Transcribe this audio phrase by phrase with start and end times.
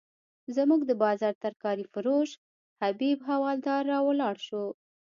[0.55, 2.29] زموږ د بازار ترکاري فروش
[2.81, 4.63] حبیب حوالدار راولاړ شو.